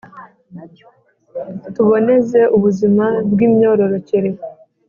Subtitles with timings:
[1.73, 4.29] Tuboneze ubuzima bw’ imyororokere.